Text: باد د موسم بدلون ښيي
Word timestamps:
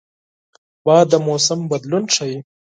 باد 0.85 1.05
د 1.11 1.13
موسم 1.27 1.59
بدلون 1.71 2.05
ښيي 2.15 2.37